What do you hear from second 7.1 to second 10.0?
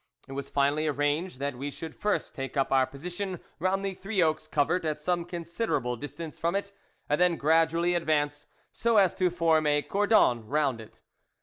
then gradually advance so as to form a